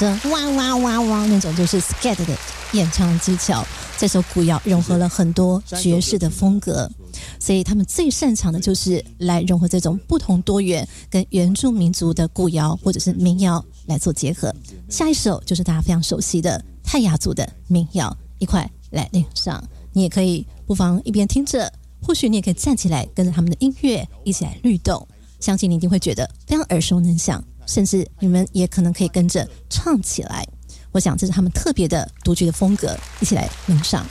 [0.00, 2.34] 声，哇哇哇哇那种，就是 Skate 的
[2.72, 3.62] 演唱技巧。
[3.98, 6.90] 这首古谣融合了很多爵士的风格，
[7.38, 14.50] 所以他们最擅长的就是来融合这种不同多元跟原住民族的古谣或者是民谣来做结合。
[14.88, 19.62] 下一首就是大家非常熟悉的泰雅族的民谣，一块来领上。
[19.92, 21.70] 你也可以不妨一边听着，
[22.02, 25.06] 或许你也可以站起来跟着他们的音乐一起来律动。
[25.40, 30.44] 相信你一定会觉得非常耳熟能详，甚至你们也可能可以跟着唱起来。
[30.90, 34.04] 我想这是他们特别的、独具的风格，一起来欣赏。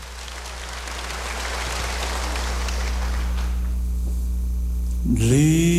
[5.09, 5.78] saudara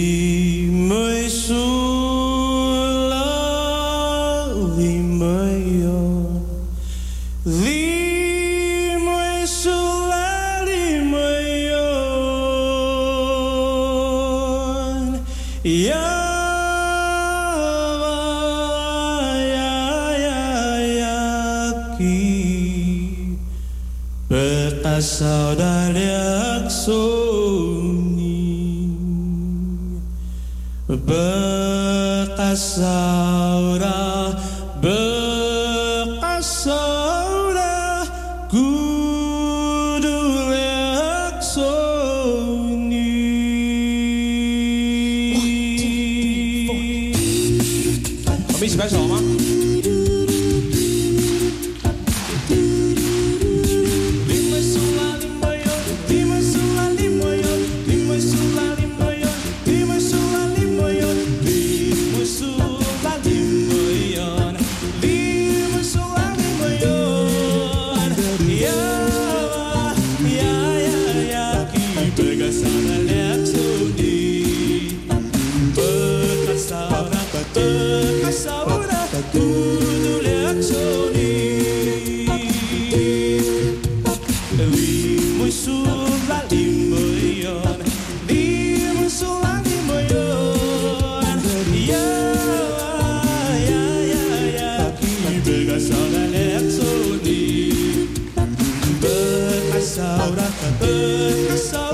[100.29, 101.90] 领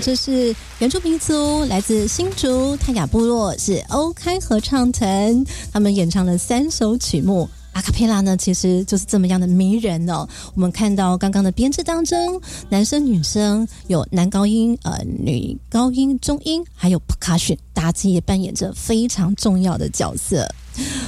[0.00, 7.48] 这是原住民族来自新竹泰雅部落，是欧开合唱团，他们演唱了三首曲目。
[7.72, 10.28] 阿卡贝拉呢，其实就是这么样的迷人哦。
[10.54, 20.48] 我们看到刚刚的编制当中，男生女生有男高音、呃女高音、中音，还有卡逊打击也扮演着非常重要的角色。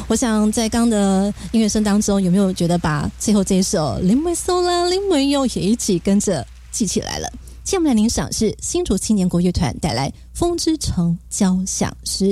[0.08, 6.46] 我想在刚的音乐声当中，有没有觉得把最后这一首《林美苏啦林美佑》也一起跟着？
[6.72, 7.32] 记起来了。
[7.66, 12.26] 接下来领赏是新竹青年国乐团带来《风之城交响诗》，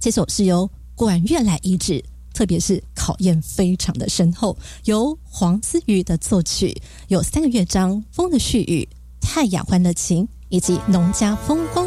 [0.00, 2.04] 这首是由管乐来移植，
[2.34, 4.58] 特别是考验非常的深厚。
[4.86, 6.74] 由黄思瑜的作曲，
[7.06, 8.88] 有三个乐章：风的絮语、
[9.20, 11.86] 太阳欢乐情以及农家风光。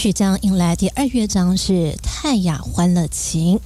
[0.00, 3.60] 曲将迎来第二乐章是泰雅欢乐情。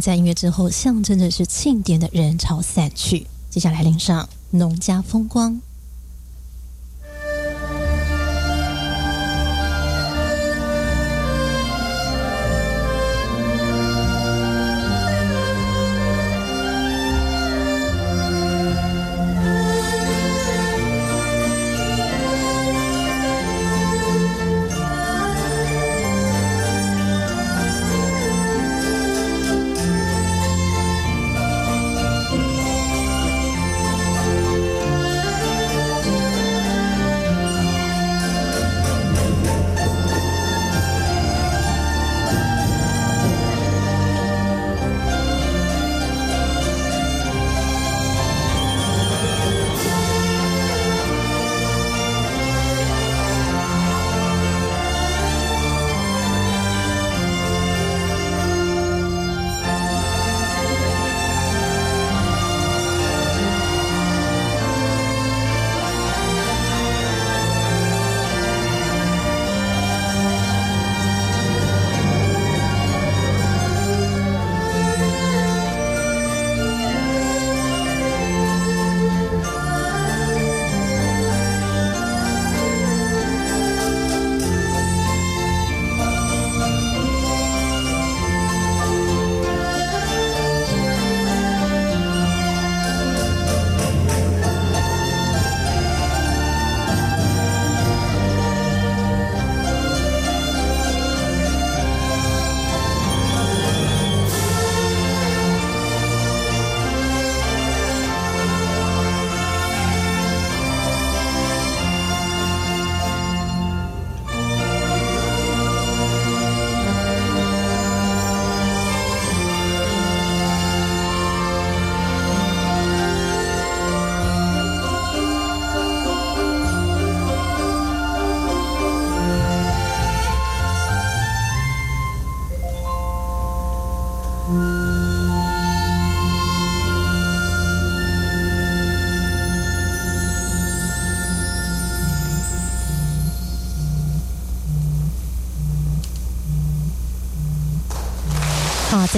[0.00, 3.26] 在音乐之后，象征着是庆典的人潮散去。
[3.50, 5.60] 接下来，领上农家风光。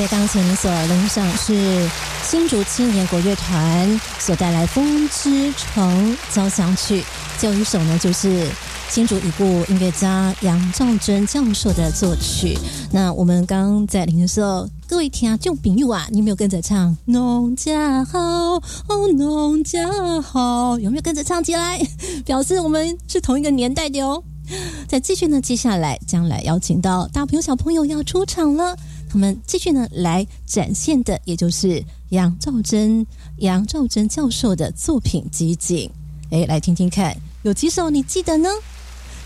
[0.03, 1.89] 在刚才你所聆赏是
[2.25, 7.05] 新竹青年国乐团所带来《风之城》交响曲，
[7.39, 8.49] 最后一首呢就是
[8.89, 12.59] 新竹已故音乐家杨兆珍教授的作曲。
[12.91, 16.97] 那我们刚在聆的时候，各位听啊，就比喻啊，你有没有跟着唱？
[17.05, 19.89] 农家好，哦，农家
[20.21, 21.81] 好，有没有跟着唱起来？
[22.27, 24.25] 表示我们是同一个年代的哦。
[24.89, 28.77] 再继续呢，接下来将来邀请到大朋友小朋友要出场了。
[29.11, 33.07] 他们继续呢来展现的，也就是杨兆珍、
[33.39, 35.91] 杨兆珍教授的作品集锦。
[36.31, 38.49] 哎，来听听看，有几首你记得呢？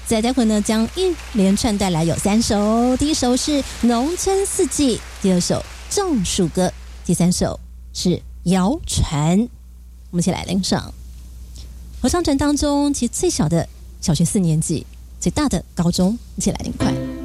[0.07, 2.97] 在待会呢，将一连串带来有三首。
[2.97, 6.69] 第一首是《农村四季》，第二首《种树歌》，
[7.05, 7.59] 第三首
[7.93, 8.11] 是
[8.45, 9.39] 《谣传》。
[10.11, 10.93] 我们一起来领赏。
[12.01, 13.69] 合唱团当中，其实最小的
[14.01, 14.87] 小学四年级，
[15.27, 17.16] 最大的高中，一起来领快。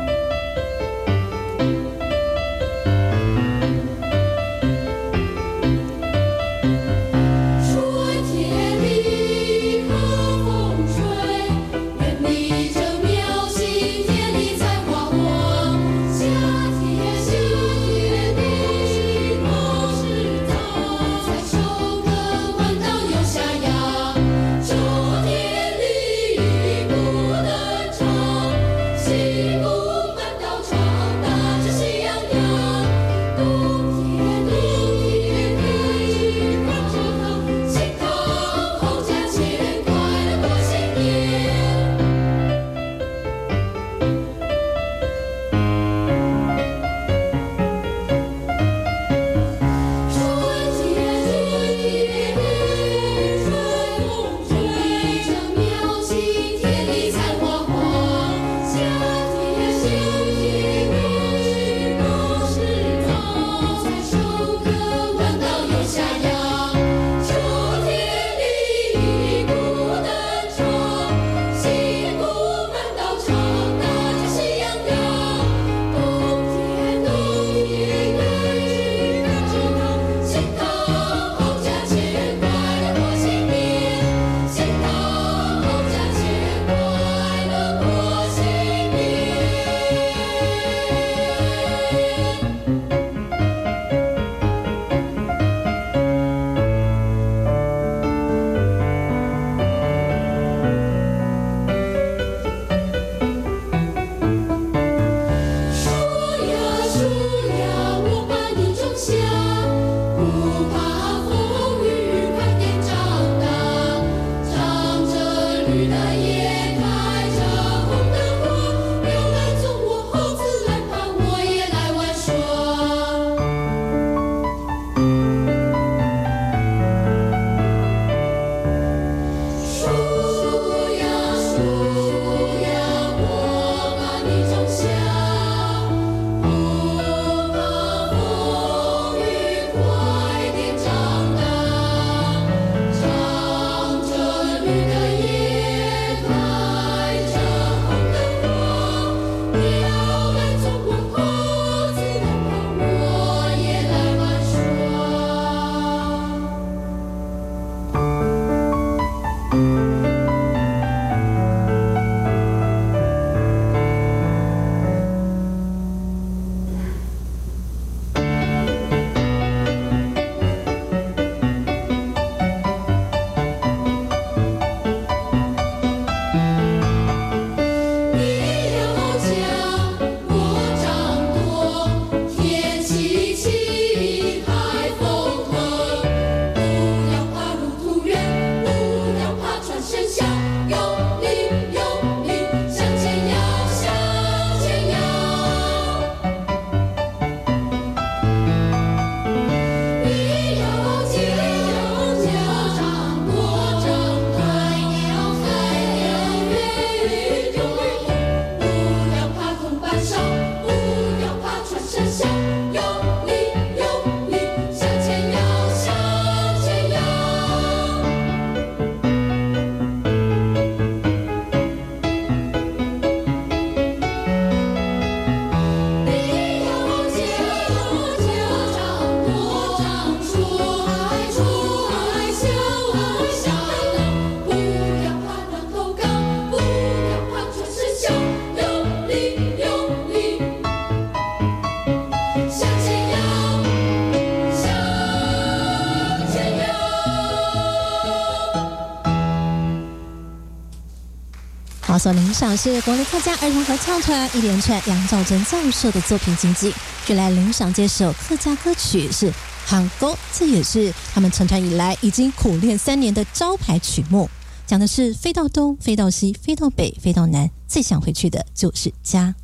[252.02, 256.74] 所领赏是国内客家儿童合唱团一连串杨兆珍教授的作品经济，
[257.06, 259.30] 就来领赏这首客家歌曲是
[259.68, 264.28] 《杭沟》，这也是他们成团以来已经苦练三年的招牌曲目，
[264.66, 269.36] 讲的是飞到东，飞到西，飞到北，飞到南，最想回去的就是家。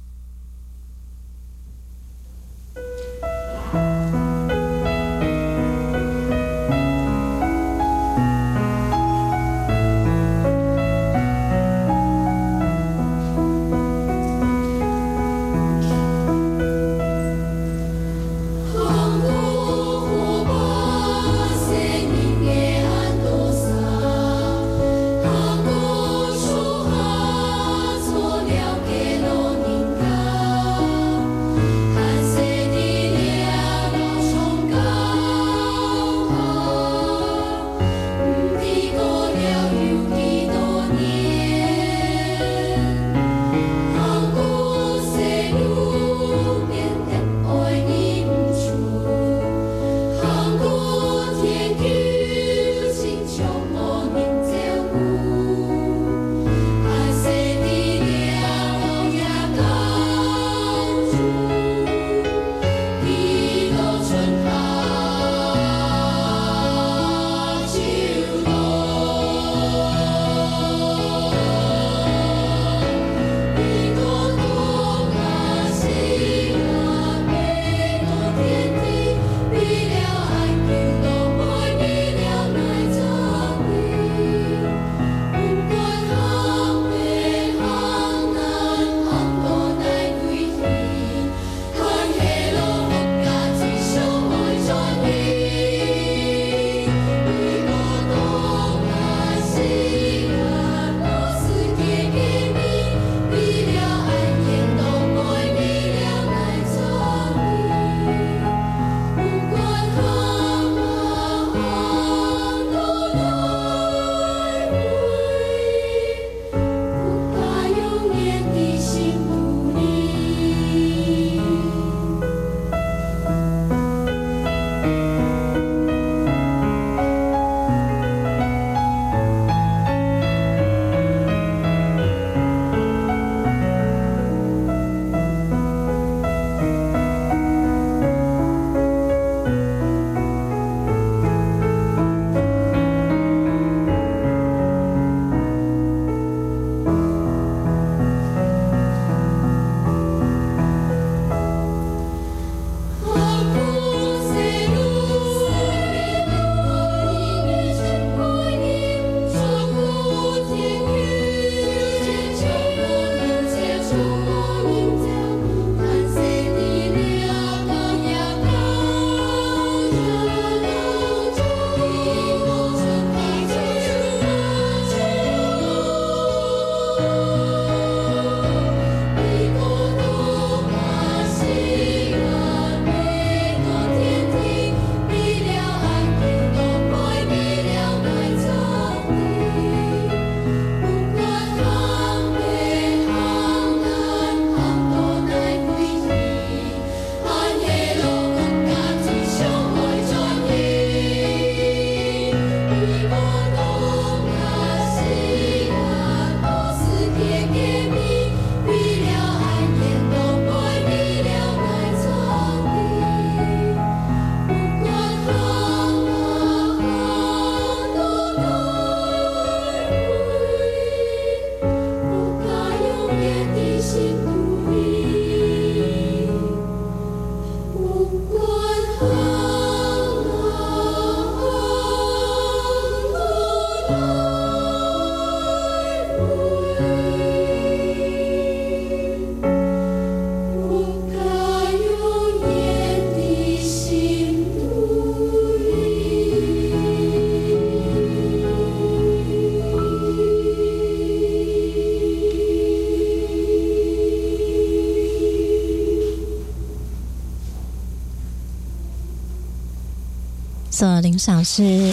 [260.77, 261.91] 所领赏是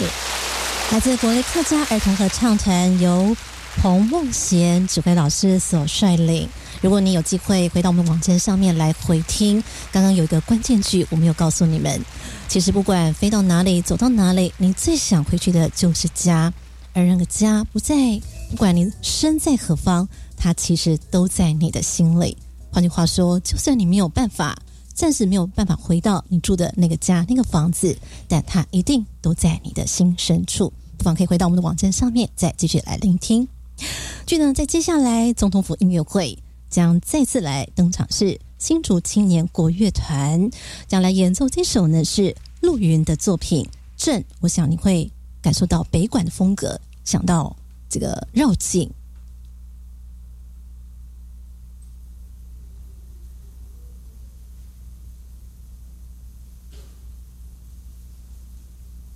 [0.91, 3.35] 来自国内客家儿童合唱团，由
[3.77, 6.47] 彭梦贤指挥老师所率领。
[6.83, 11.99] 如果你有机会回到我们网站上面来回听，刚刚有一个关键句，我没有告诉你们。
[12.47, 16.53] 其实不管飞到哪里，走到哪里，你最想回去的就是家，
[16.93, 17.95] 而那个家不在
[18.51, 22.37] 不管你身在何方，它其实都在你的心里。
[22.71, 24.55] 换句话说，就算你没有办法，
[24.95, 27.95] 暂时没有办法回到你住的那个家、那个房子，
[28.29, 30.71] 但它一定都在你的心深处。
[30.97, 33.45] 不妨可以回到我们的网站上面，再继续来聆听。
[34.25, 36.37] 据呢，在接下来总统府音乐会
[36.69, 40.49] 将再次来登场，是新竹青年国乐团
[40.87, 43.65] 将来演奏这首呢是陆云的作品
[43.97, 47.53] 《正》，我想你会感受到北管的风格，想到
[47.89, 48.89] 这个绕境。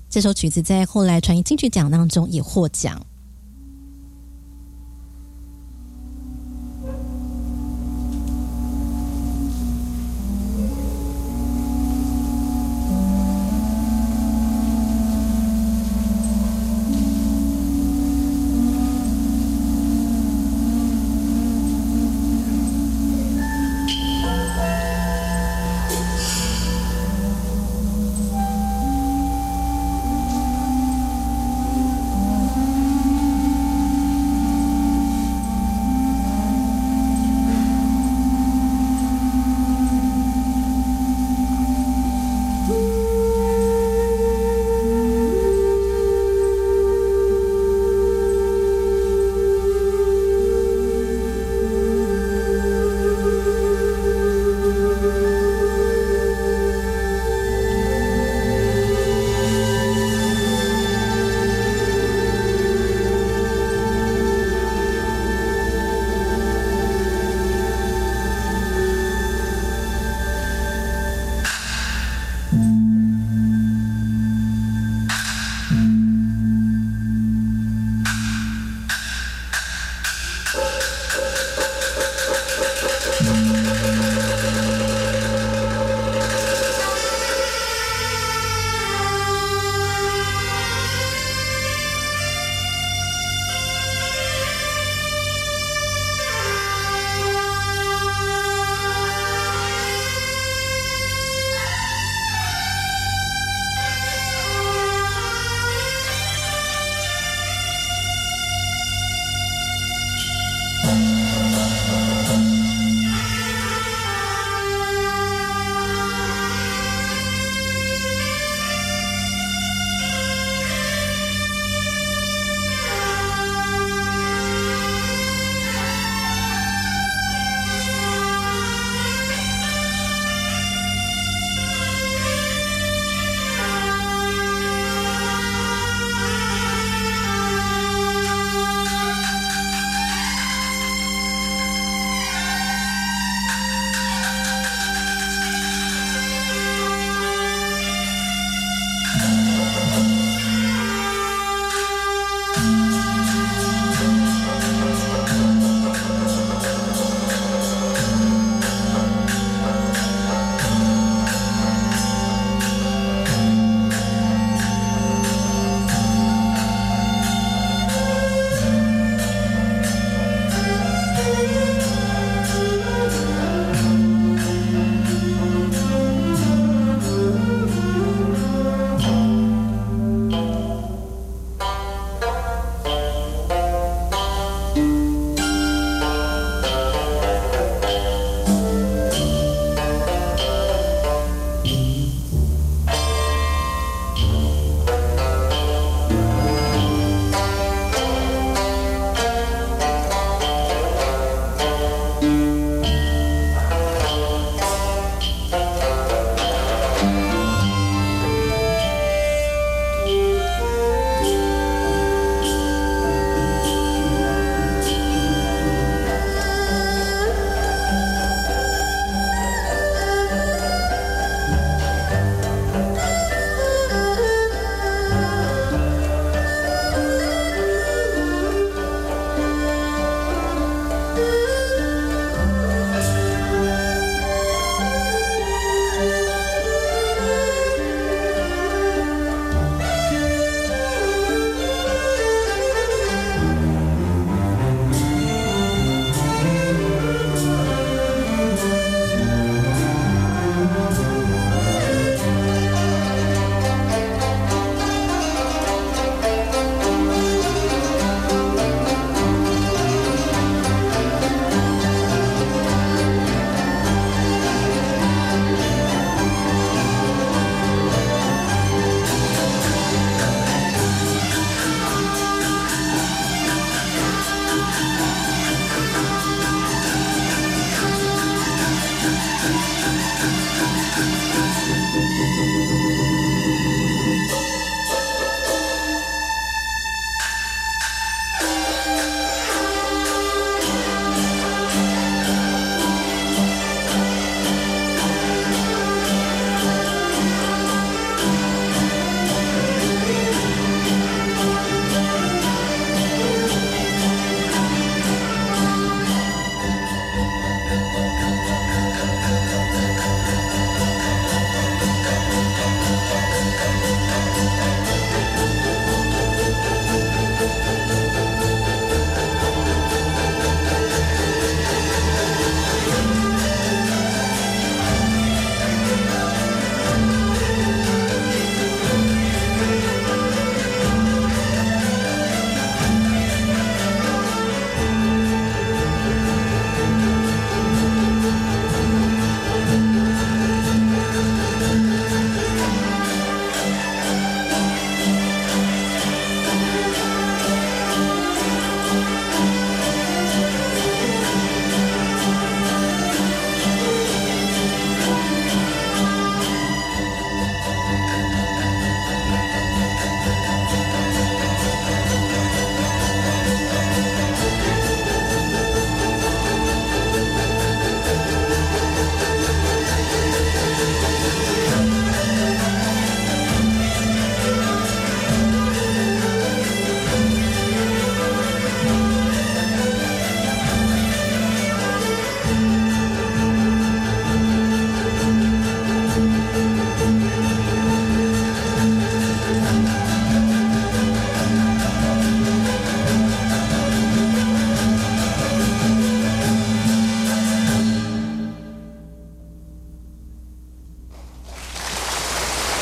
[0.10, 3.00] 这首曲子在后来传音金曲奖当中也获奖。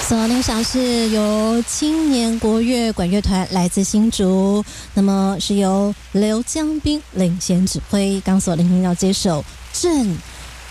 [0.07, 8.21] 所领赏是由青年国乐管乐团来自新竹，那么是由刘江斌领衔指挥。
[8.21, 9.43] 刚所聆听到这首
[9.73, 10.15] 正，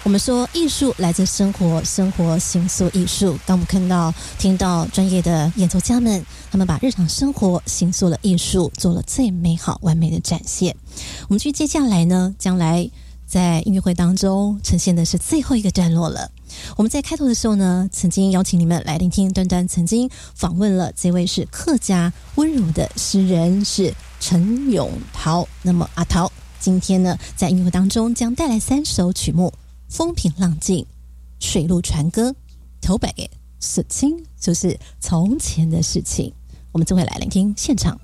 [0.05, 3.39] 我们说艺术来自生活，生活形塑艺术。
[3.45, 10.75] 当我们看到、听到专业的演奏家们，他们把日常生活形塑了艺术，做了最美好、完美的展现。
[11.29, 12.89] 我们去接下来呢，将来
[13.27, 16.31] 在音乐会当中呈现的是最后一个段落了。
[16.77, 25.47] 我们在开头的时候呢，曾经邀请你们来聆听端端曾经访问了这位是客家温柔的诗人，是陈永桃。
[25.63, 26.31] 那么阿桃
[26.61, 29.53] 今天呢，在音乐当中将带来三首曲目：
[29.89, 30.85] 风平浪静、
[31.41, 32.35] 水陆船歌、
[32.81, 33.31] 头白给
[33.61, 36.33] 死青，就是从前的事情。
[36.73, 37.99] 我们就会来聆听现场。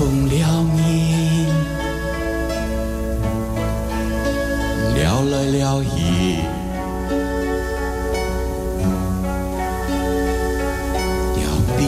[0.00, 0.32] 风了
[0.62, 1.46] 年，
[4.96, 5.88] 了来了去，
[11.36, 11.42] 了
[11.76, 11.78] 冰，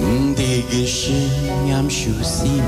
[0.00, 0.02] 唔
[0.34, 0.40] 得
[0.72, 1.12] 嘅是
[1.62, 2.62] 念手心，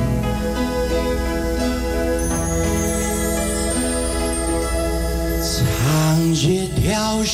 [5.40, 7.24] 长夜条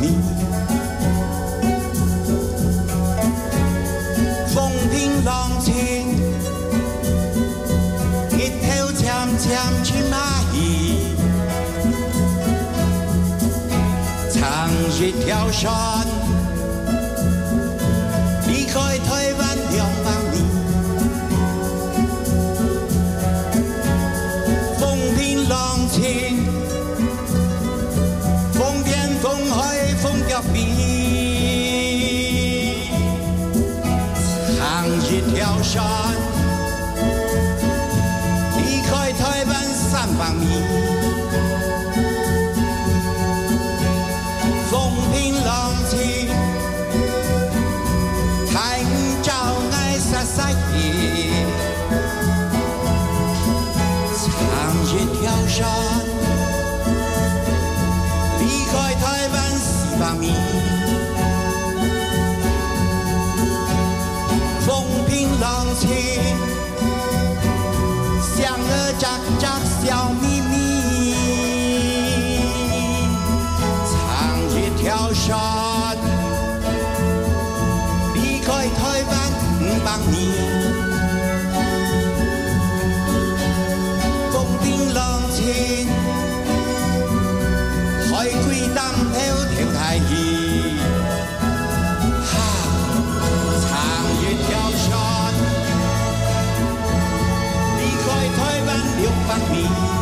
[0.00, 0.14] 山。
[4.54, 5.72] 风平浪静，
[8.38, 9.48] 一头长长
[9.82, 10.14] 去蚂
[10.52, 11.14] 蚁，
[14.32, 14.70] 长
[15.00, 16.11] 一条山。
[35.72, 36.01] 山，
[99.22, 100.01] 六百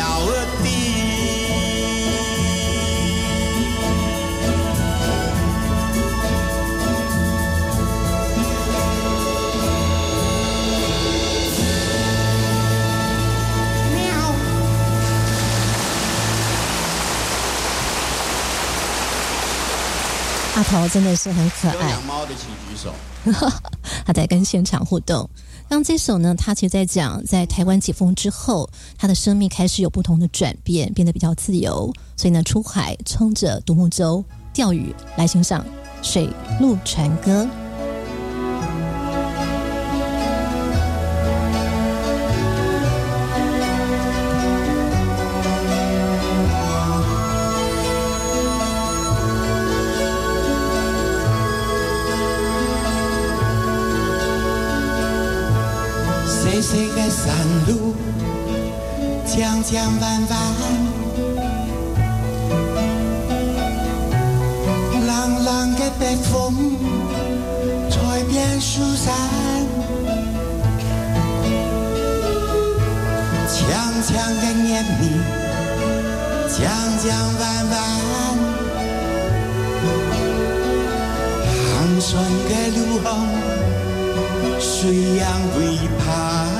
[0.00, 0.64] 鸟儿的。
[13.92, 13.98] 喵。
[20.56, 22.94] 阿头真的是很可爱有养，猫的请举手。
[24.04, 25.28] 他在跟现场互动。
[25.68, 35.64] 刚这首呢，他其实在讲，在台湾解封之后，他的生命开始有不同的转变，变得比较自由，所以呢，出海撑着独木舟钓鱼来欣赏
[36.02, 36.28] 水
[36.60, 37.48] 陆船歌。
[57.10, 57.34] 山
[57.66, 57.94] 路，
[59.26, 60.32] 江江弯弯，
[65.06, 66.76] 朗朗的北风
[67.90, 67.98] 吹
[68.28, 69.12] 遍树山，
[73.48, 73.58] 强
[74.06, 75.02] 强的念你，
[76.48, 76.58] 江
[77.02, 77.74] 江弯弯，
[81.66, 82.08] 寒酸
[82.48, 82.80] 的路。
[84.58, 85.58] 水扬微
[85.98, 86.59] 盘。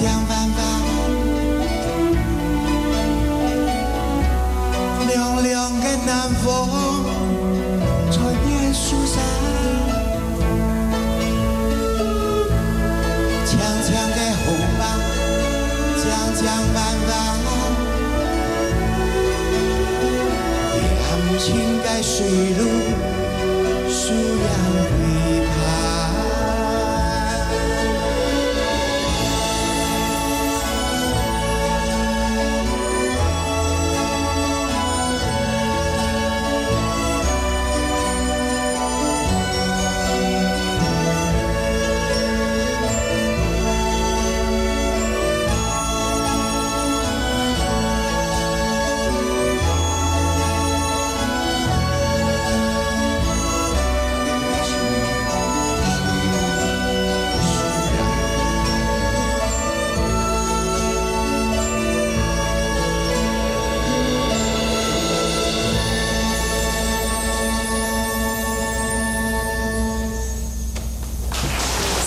[0.00, 0.58] 江江弯弯，
[5.08, 6.46] 凉凉的南风
[8.12, 8.14] 吹
[8.46, 9.16] 遍树山，
[13.44, 13.50] 强
[13.82, 14.46] 强的湖
[14.78, 14.80] 畔，
[15.96, 16.76] 江江弯
[17.08, 17.10] 弯，
[20.78, 20.78] 两
[21.40, 21.46] 情
[21.82, 22.14] 的水
[22.56, 22.62] 路，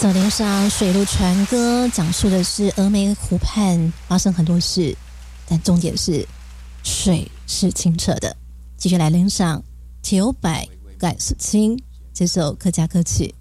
[0.01, 4.97] 锁定上水路船歌，讲述的是峨眉湖畔发生很多事，
[5.45, 6.27] 但重点是
[6.81, 8.35] 水是清澈的。
[8.77, 9.59] 继续来领赏
[10.01, 11.77] 《九百感素清》
[12.15, 13.31] 这首客家歌曲。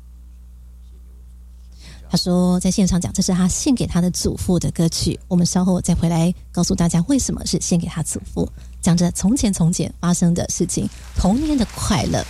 [2.11, 5.19] 他说在现场讲，这是他献给他的祖父的歌曲。
[5.29, 8.47] 我们稍后再回来告诉大家为什么是献给他祖父。
[8.83, 10.87] 讲着从前从前发生的事情，
[11.17, 12.23] 童年的快乐。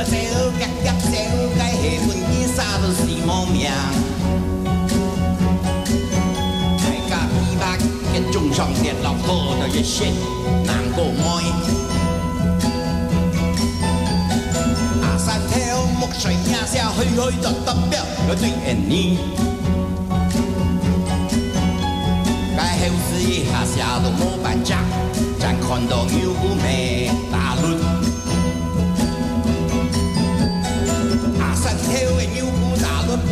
[0.00, 0.12] 啊笑，
[0.56, 3.68] 吉吉笑，雞氣半煙沙到是我命。
[6.80, 7.62] 大家依巴
[8.14, 9.28] 一中上跌落多
[9.60, 10.10] 到一些
[10.64, 11.28] 難過愛。
[15.02, 19.18] 阿山挑木水聽聲虛虛突突表，有對眼你。
[22.56, 23.10] 該後世
[23.44, 24.80] 下下到冇辦法，
[25.38, 26.32] 但看到有
[26.62, 28.09] 美大論。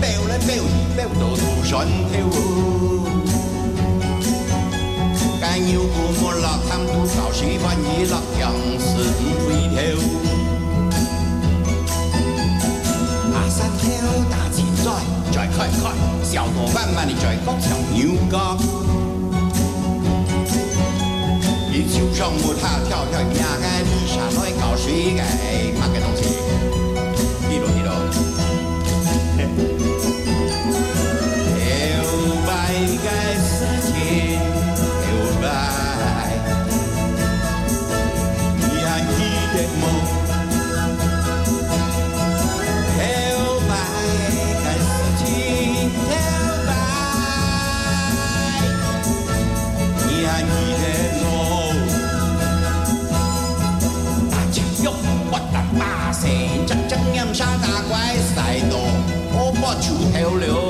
[0.00, 0.62] 背来背去，
[0.96, 2.14] 背到土山跳。
[5.40, 9.76] 该牛哥莫落汤，拄搞水花，只落江是唔会跳。
[13.34, 13.86] 阿三跳，
[14.30, 14.86] 大起拽，
[15.32, 15.80] 拽开开，
[16.24, 18.56] 小驼慢慢的拽过小牛哥。
[21.72, 23.30] 因手上无下跳跳，行
[23.60, 26.37] 街路上来搞水个，乜嘅东西？
[60.28, 60.67] 头流。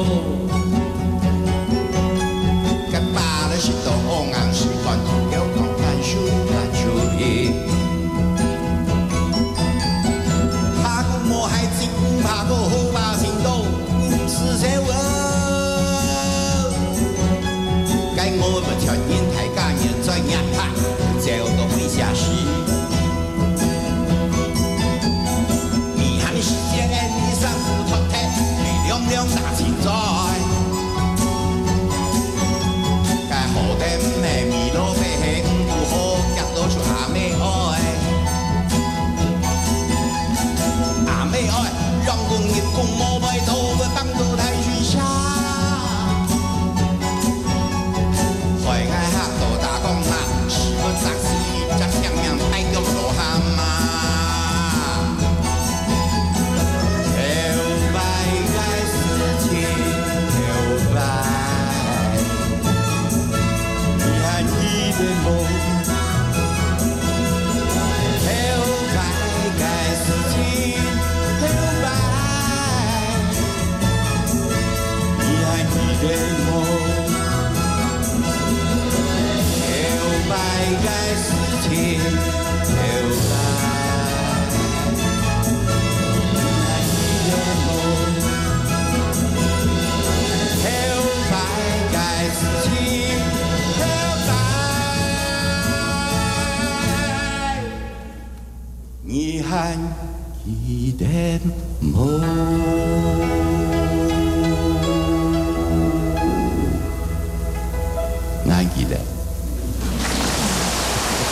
[108.46, 108.86] ninety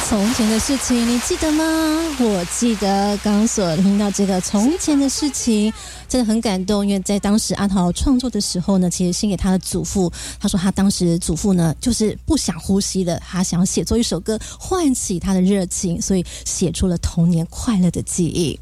[0.09, 1.65] 从前的事情你记得吗？
[2.21, 5.73] 我记得刚所听到这个从前的事情。
[6.09, 10.11] 真的很感动，因为在当时阿桃创作的时候呢，其实献给他的祖父。
[10.39, 18.59] 他说他当时祖父呢，就是不想呼吸了，他想要写作一首歌，唤起他的热情，所以写出了童年快乐的记忆。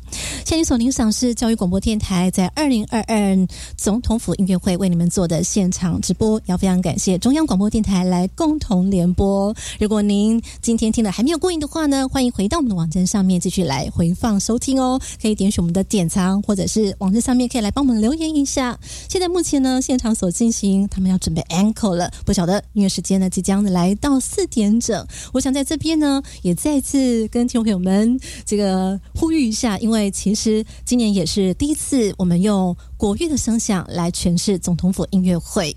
[0.46, 3.36] 现在所您赏是教育广播电台在二零二二
[3.76, 9.54] 总统府音乐会为你们做的现场直播，要非常感谢中央广播电台来共同联播。
[9.78, 17.33] 如果您今天听了还没有过瘾的话呢，欢迎回到我们的网站上面继续来回放收听哦，可以点选我们的典藏或者是网站上。
[17.34, 18.78] 面可以来帮我们留言一下。
[19.08, 22.10] 现在目前呢，现场所进行，他们要准备 ankle 了。
[22.24, 25.06] 不晓得音乐时间呢，即将来到四点整。
[25.32, 35.76] 我想在这边呢，也再次跟听众朋友们这个呼吁一下，因为其实今年也是第一次，我们用国乐的声响来诠释总统府音乐会。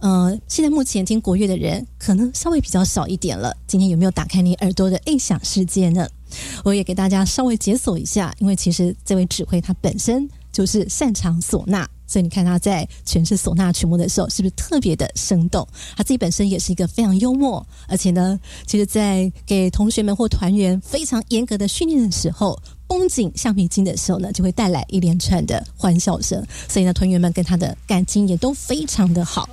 [0.00, 3.56] 呃，现在目前听国乐的人可能稍微比较少一点了。
[3.66, 6.06] 今天有没有打开你耳朵的印响世界呢？
[6.64, 10.28] 我也给大家稍微解锁一下，因为其实这位指挥他本身。
[10.52, 15.66] 就是擅长唢呐，所以你看他在诠释唢呐曲目的时候，是不是特别的生动？
[15.96, 26.44] 他自己本身也是一个非常幽默，而且呢，其实，在给同学们或团员非常严格的训练的时候，绷紧橡皮筋的时候呢，就会带来一连串的欢笑声。
[26.68, 29.48] 所以呢，团员们跟他的感情也都非常的好。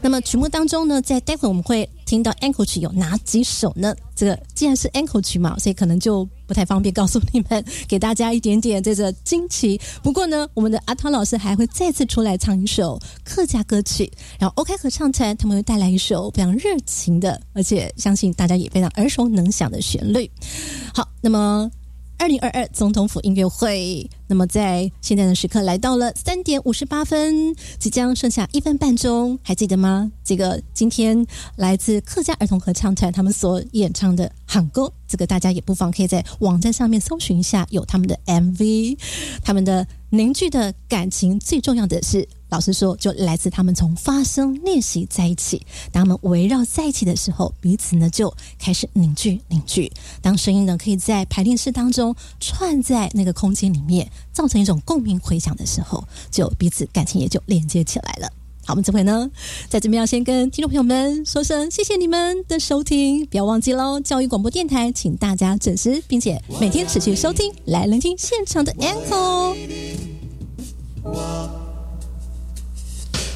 [0.00, 3.96] 那么曲目当中呢，在待会我们会听到 ankle 曲有哪几首呢？
[4.14, 9.80] 这个既然是 ankle 曲嘛，所以可能就不太方便告诉你们，给大家一点点这个惊奇。
[10.02, 20.30] 不过呢，我们的阿汤老师还会再次出来唱一首客家歌曲，然后 OK 合唱团他们会带来一首非常热情的，而且相信大家也非常耳熟能详的旋律。
[20.94, 21.70] 好，那么。
[22.18, 30.10] 二零二二总统府音乐会，那么在现在的时刻来到了三点五十八分，即将剩下一分半钟，还记得吗？
[30.24, 38.98] 这个今天来自客家儿童合唱团他们所演唱的《喊歌》，这个大家也不妨可以在网站上面搜寻一下，有他们的 MV，
[39.44, 42.26] 他们的凝聚的感情，最重要的是。
[42.48, 45.66] 老实说，就来自他们从发声练习在一起。
[45.90, 49.90] 当他们围绕在一起的时候，彼此呢就开始凝聚凝聚。
[50.22, 58.28] 当声音呢可以在排练室当中串在那个空间里面，造成一种共鸣回响的时候，就彼此感情也就连接起来了。
[58.64, 59.30] 好，我们这回呢，
[59.68, 64.00] 在这边要先跟听众朋友们说声谢谢你们的收听，不要忘记喽！
[64.00, 69.56] 教育广播电台，请大家准时并且每天持续收听，来聆听现场的 echo。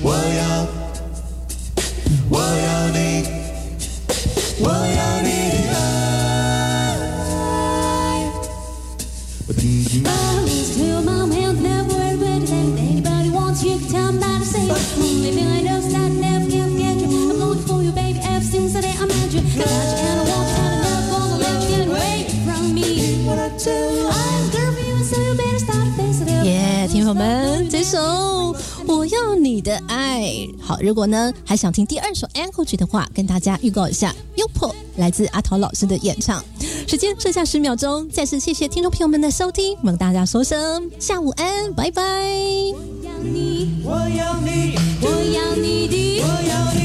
[0.01, 0.67] 我要，
[2.29, 3.23] 我要你，
[4.59, 5.81] 我要你的爱。
[10.03, 12.43] Bottles to my mouth, never ready.
[12.77, 14.67] Anybody wants you, tell me to say.
[14.67, 17.07] Only thing I know is that I never can forget you.
[17.07, 18.19] I'm looking for you, baby.
[18.19, 21.05] Ever since the day I met you, I got you and I won't have enough
[21.09, 23.23] for the let you get away from me.
[23.25, 26.43] What I do, I'm good for you, so you better stop facing it.
[26.45, 28.55] Yeah，听友们，这首。
[28.90, 36.44] 我要你的爱好，如果呢还想听第二首 Ankle 曲的话，跟大家预告一下，Upo 来自阿桃老师的演唱。
[36.88, 42.02] 时间剩下十秒钟，再次谢谢听众朋友们的收听，我们大家说声下午安，拜拜。
[42.02, 42.74] 我
[43.04, 46.80] 要你，我要你，我要你的，我要你。